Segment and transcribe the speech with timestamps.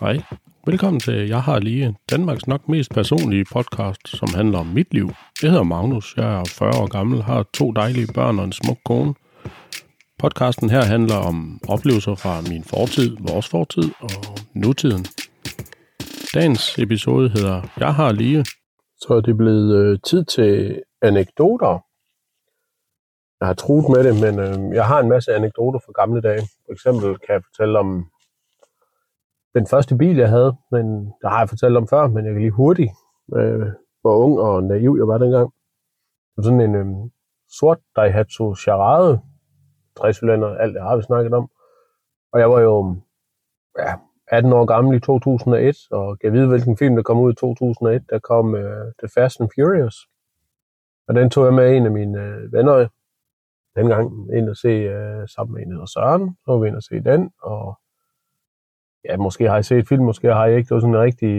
[0.00, 0.22] Hej.
[0.66, 5.08] Velkommen til Jeg har lige Danmarks nok mest personlige podcast, som handler om mit liv.
[5.42, 8.78] Jeg hedder Magnus, jeg er 40 år gammel, har to dejlige børn og en smuk
[8.84, 9.14] kone.
[10.18, 15.04] Podcasten her handler om oplevelser fra min fortid, vores fortid og nutiden.
[16.34, 18.44] Dagens episode hedder Jeg har lige.
[19.00, 21.84] Så er det blevet øh, tid til anekdoter.
[23.40, 26.42] Jeg har truet med det, men øh, jeg har en masse anekdoter fra gamle dage.
[26.66, 28.06] For eksempel kan jeg fortælle om
[29.54, 30.86] den første bil, jeg havde, men
[31.22, 32.90] der har jeg fortalt om før, men jeg kan lige hurtigt,
[33.36, 33.66] øh,
[34.00, 35.52] hvor ung og naiv jeg var dengang.
[36.30, 36.86] Det var sådan en øh,
[37.58, 39.20] sort Daihatsu Charade,
[40.12, 41.50] cylinder, alt det har vi snakket om.
[42.32, 42.96] Og jeg var jo
[43.78, 43.94] ja,
[44.28, 48.02] 18 år gammel i 2001, og jeg vide, hvilken film, der kom ud i 2001.
[48.10, 49.96] Der kom øh, The Fast and Furious.
[51.08, 52.88] Og den tog jeg med en af mine øh, venner
[53.76, 56.36] dengang ind og se øh, sammen med en, der Søren.
[56.44, 57.78] Så var vi ind og se den, og
[59.04, 60.68] ja, måske har jeg set film, måske har jeg ikke.
[60.68, 61.34] Det var sådan en rigtig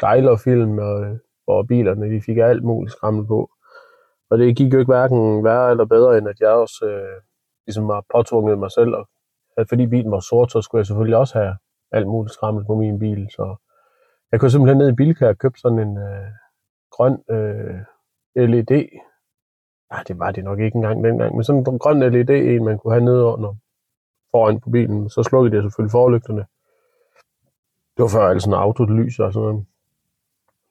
[0.00, 3.50] gejlerfilm, og, hvor bilerne de fik alt muligt skræmmel på.
[4.30, 7.20] Og det gik jo ikke hverken værre eller bedre, end at jeg også øh,
[7.66, 8.94] ligesom har påtvunget mig selv.
[8.94, 9.08] Og,
[9.56, 11.56] at fordi bilen var sort, så skulle jeg selvfølgelig også have
[11.92, 13.26] alt muligt skræmmel på min bil.
[13.30, 13.56] Så
[14.32, 16.28] jeg kunne simpelthen ned i Bilka og købe sådan en øh,
[16.90, 17.80] grøn øh,
[18.36, 18.72] LED.
[19.90, 22.64] Ja, ah, det var det nok ikke engang dengang, men sådan en grøn LED, en
[22.64, 23.54] man kunne have nede under
[24.34, 25.10] foran på bilen.
[25.10, 26.44] Så slukkede jeg selvfølgelig forlygterne.
[27.94, 29.66] Det var før alt sådan autolys og sådan noget.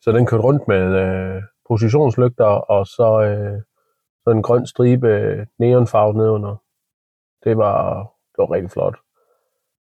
[0.02, 3.62] Så den kørte rundt med øh, positionslygter og så, øh,
[4.24, 6.56] så en grøn stribe øh, neonfarve nedenunder.
[7.44, 7.80] Det var,
[8.32, 8.98] det var rigtig flot.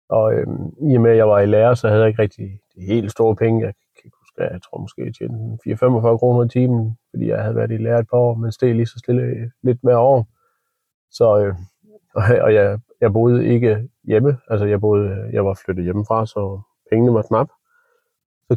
[0.09, 0.47] Og øh,
[0.91, 3.11] i og med, at jeg var i lærer, så havde jeg ikke rigtig de helt
[3.11, 3.65] store penge.
[3.67, 7.43] Jeg kan ikke huske, jeg tror måske jeg tjente 4-45 kroner i timen, fordi jeg
[7.43, 9.97] havde været i lærer et par år, men steg lige så stille øh, lidt mere
[9.97, 10.23] over.
[11.11, 11.55] Så, øh,
[12.47, 17.15] og jeg, jeg boede ikke hjemme, altså jeg, boede, jeg var flyttet hjemmefra, så pengene
[17.15, 17.49] var knap.
[18.51, 18.57] Så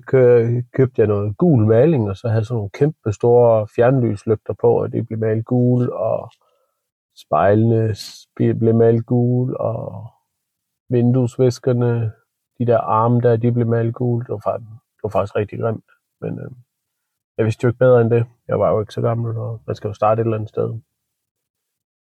[0.74, 4.92] købte jeg noget gul maling, og så havde sådan nogle kæmpe store fjernlyslygter på, og
[4.92, 6.32] det blev malet gul, og
[7.16, 7.96] spejlene
[8.36, 10.08] blev malet gul, og
[10.90, 12.12] vinduesvæskerne,
[12.60, 14.22] de der arme der, de blev malet gul.
[14.22, 16.52] Det var faktisk, det var faktisk rigtig grimt, men øh,
[17.38, 18.26] jeg vidste jo ikke bedre end det.
[18.48, 20.80] Jeg var jo ikke så gammel, og man skal jo starte et eller andet sted.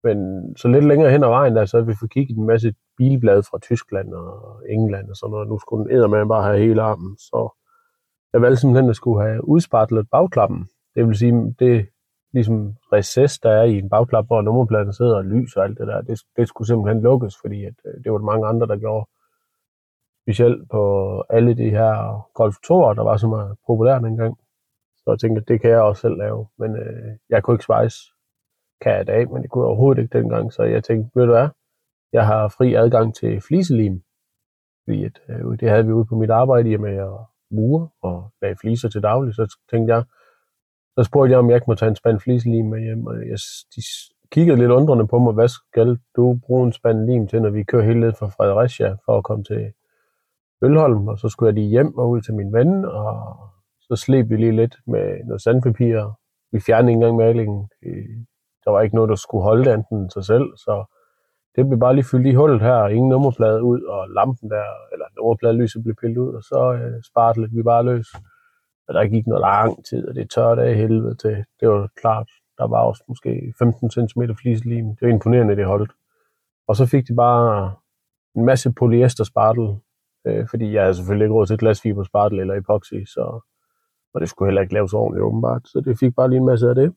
[0.05, 0.17] Men
[0.57, 3.43] så lidt længere hen ad vejen, der, så har vi fået kigget en masse bilblad
[3.43, 5.49] fra Tyskland og England og sådan noget.
[5.49, 7.19] Nu skulle den med bare have hele armen.
[7.19, 7.57] Så
[8.33, 10.69] jeg valgte simpelthen at skulle have udspartlet bagklappen.
[10.95, 11.89] Det vil sige, det
[12.33, 15.87] ligesom recess, der er i en bagklap, hvor nummerpladen sidder og lys og alt det
[15.87, 18.77] der, det, det skulle simpelthen lukkes, fordi at, øh, det var der mange andre, der
[18.77, 19.07] gjorde.
[20.25, 20.83] Specielt på
[21.31, 24.39] alle de her Golf 2'er, der var så meget populære dengang.
[24.97, 26.47] Så jeg tænkte, at det kan jeg også selv lave.
[26.59, 27.99] Men øh, jeg kunne ikke svejse
[28.81, 30.53] kan jeg i dag, men det kunne jeg overhovedet ikke dengang.
[30.53, 31.49] Så jeg tænkte, ved du hvad,
[32.13, 34.03] jeg har fri adgang til fliselim.
[34.85, 37.19] Fordi at, øh, det havde vi ude på mit arbejde i med at
[37.51, 39.35] mure og lage fliser til daglig.
[39.35, 40.05] Så tænkte jeg,
[40.99, 43.07] så spurgte jeg, om jeg ikke må tage en spand fliselim med hjem.
[43.07, 43.39] Og jeg,
[43.77, 43.83] de
[44.33, 47.63] kiggede lidt undrende på mig, hvad skal du bruge en spand lim til, når vi
[47.63, 49.73] kører helt ned fra Fredericia for at komme til
[50.63, 51.09] Ølholm.
[51.09, 53.37] Og så skulle jeg lige hjem og ud til min ven, og
[53.81, 56.13] så slæb vi lige lidt med noget sandpapir.
[56.53, 57.69] Vi fjernede ikke engang malingen
[58.65, 60.85] der var ikke noget, der skulle holde det enten sig selv, så
[61.57, 65.07] det blev bare lige fyldt i hullet her, ingen nummerplade ud, og lampen der, eller
[65.17, 68.09] nummerpladelyset blev pillet ud, og så øh, spartlede vi bare løs.
[68.89, 71.45] Og der gik noget lang tid, og det tørte af helvede til.
[71.61, 72.29] Det var klart,
[72.59, 74.87] der var også måske 15 cm fliselim.
[74.87, 75.93] Det var imponerende, det holdt.
[76.69, 77.75] Og så fik de bare
[78.37, 79.77] en masse polyester spartel,
[80.27, 83.41] øh, fordi jeg havde selvfølgelig ikke råd til glasfiber spartel eller epoxy, så
[84.15, 85.63] og det skulle heller ikke laves ordentligt åbenbart.
[85.65, 86.95] Så det fik bare lige en masse af det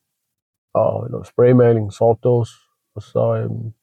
[0.74, 2.54] og noget spraymaling, sortdåse,
[2.96, 3.74] og så, øhm,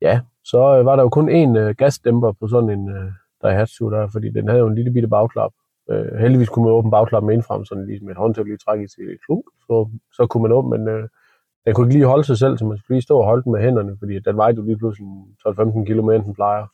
[0.00, 3.12] ja, så øh, var der jo kun én øh, gasdæmper på sådan en øh,
[3.42, 5.52] Daihatsu der, fordi den havde jo en lille bitte bagklap.
[5.90, 9.18] Øh, heldigvis kunne man åbne bagklappen indfrem, sådan ligesom et håndtag lige trække til et
[9.26, 11.08] klunk, så, så kunne man åbne, men øh,
[11.64, 13.52] den kunne ikke lige holde sig selv, så man skulle lige stå og holde den
[13.52, 15.08] med hænderne, fordi den vejede jo lige pludselig
[15.46, 16.66] 12-15 km, end den plejer.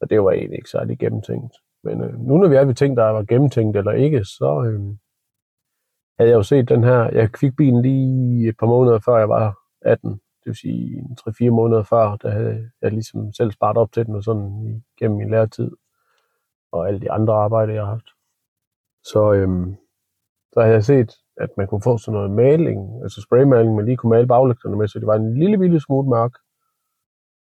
[0.00, 1.54] Og det var egentlig ikke særlig gennemtænkt.
[1.84, 4.80] Men øh, nu når vi er ved ting, der var gennemtænkt eller ikke, så, øh,
[6.18, 7.10] havde jeg jo set den her.
[7.12, 10.10] Jeg fik bilen lige et par måneder før jeg var 18.
[10.10, 10.20] Det
[10.50, 11.04] vil sige
[11.48, 15.18] 3-4 måneder før, der havde jeg ligesom selv sparet op til den og sådan gennem
[15.18, 15.70] min læretid
[16.72, 18.08] og alle de andre arbejder, jeg har haft.
[19.04, 19.76] Så, øhm,
[20.52, 23.96] så havde jeg set, at man kunne få sådan noget maling, altså spraymaling, man lige
[23.96, 26.34] kunne male baglygterne med, så det var en lille, lille smule mørk.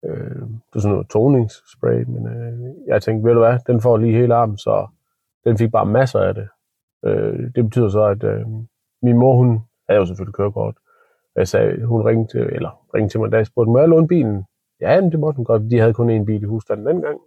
[0.05, 3.97] Øh, det var sådan noget toningsspray, men øh, jeg tænkte, ved du hvad, den får
[3.97, 4.87] lige hele armen, så
[5.45, 6.49] den fik bare masser af det.
[7.07, 8.47] Øh, det betyder så, at øh,
[9.03, 10.75] min mor, hun havde jo selvfølgelig kørekort.
[11.37, 13.89] Jeg sagde, hun ringte til, eller ringte til mig, en dag og spurgte, må jeg
[13.89, 14.45] låne bilen?
[14.81, 15.71] Ja, men det måtte hun godt.
[15.71, 17.21] De havde kun én bil i husstanden dengang.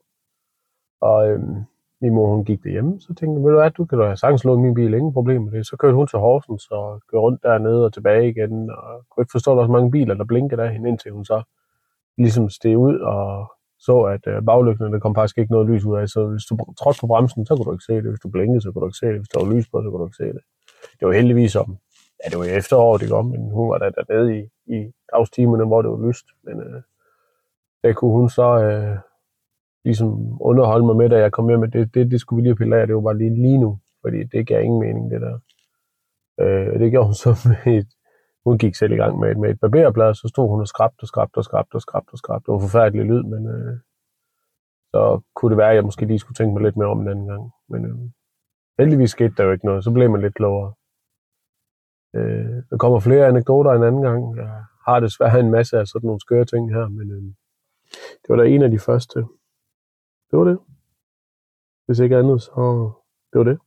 [1.01, 1.39] Og øh,
[2.01, 4.43] min mor, hun gik derhjemme, så tænkte jeg, ved du hvad, du kan da sagtens
[4.43, 5.67] låne min bil, ingen problem med det.
[5.67, 9.31] Så kørte hun til Horsens og kørte rundt dernede og tilbage igen, og kunne ikke
[9.31, 11.43] forstå, at der var så mange biler, der blinkede der hende, indtil hun så
[12.17, 13.51] ligesom steg ud og
[13.85, 16.09] så, at øh, baglygterne, der kom faktisk ikke noget lys ud af.
[16.09, 18.09] Så hvis du trådte på bremsen, så kunne du ikke se det.
[18.11, 19.19] Hvis du blinkede, så kunne du ikke se det.
[19.21, 20.43] Hvis der var lys på, så kunne du ikke se det.
[20.99, 21.77] Det var heldigvis om,
[22.19, 24.41] ja, det var i efteråret, det kom, men hun var der dernede i,
[24.75, 24.77] i
[25.11, 26.25] dagstimerne, hvor det var lyst.
[26.43, 26.81] Men øh,
[27.83, 28.97] der kunne hun så øh,
[29.85, 31.59] ligesom underholde mig med, da jeg kom hjem.
[31.59, 33.79] Men det, det, det skulle vi lige pille af, det var bare lige, lige nu,
[34.01, 35.39] fordi det gav ingen mening, det der.
[36.41, 37.89] Øh, det gjorde hun så med et,
[38.45, 41.03] hun gik selv i gang med et, med et barberblad, så stod hun og skrabte
[41.03, 42.45] og skrabte og skrabte og skrabte og skrabte.
[42.45, 43.77] Det var forfærdelig lyd, men øh,
[44.91, 47.07] så kunne det være, at jeg måske lige skulle tænke mig lidt mere om en
[47.07, 47.51] anden gang.
[47.69, 47.97] Men øh,
[48.79, 50.73] heldigvis skete der jo ikke noget, så blev man lidt klogere.
[52.15, 54.37] Øh, der kommer flere anekdoter en anden gang.
[54.37, 57.23] Jeg har desværre en masse af sådan nogle skøre ting her, men øh,
[58.21, 59.19] det var da en af de første.
[60.29, 60.59] Det var det.
[61.85, 62.91] Hvis ikke andet, så
[63.33, 63.59] det var det.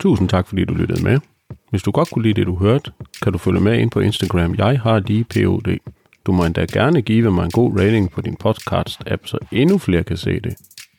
[0.00, 1.33] Tusind tak, fordi du lyttede med.
[1.70, 2.92] Hvis du godt kunne lide det, du hørte,
[3.22, 4.54] kan du følge med ind på Instagram.
[4.54, 5.78] Jeg har lige POD.
[6.26, 10.02] Du må endda gerne give mig en god rating på din podcast-app, så endnu flere
[10.02, 10.54] kan se det.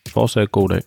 [0.10, 0.82] Fortsat god dag.